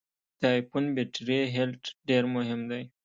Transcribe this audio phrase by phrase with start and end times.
[0.39, 2.83] د ای فون بټري هلټ ډېر مهم دی.